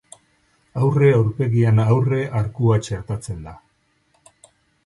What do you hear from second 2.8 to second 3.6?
txertatzen da.